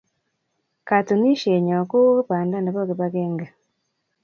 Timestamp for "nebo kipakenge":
2.61-3.47